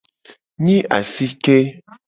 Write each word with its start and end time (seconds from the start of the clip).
Nyi 0.63 0.77
asike. 0.97 1.57